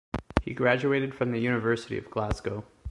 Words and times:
He 0.41 0.55
graduated 0.55 1.13
from 1.13 1.31
the 1.31 1.37
University 1.39 1.95
of 1.99 2.09
Glasgow. 2.09 2.63